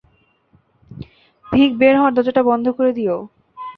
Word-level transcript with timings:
ভিক 1.45 1.71
বের 1.79 1.95
হওয়ার 1.97 2.15
দরজাটা 2.15 2.41
বন্ধ 2.43 2.65
করে 2.77 2.91
দিও। 2.97 3.17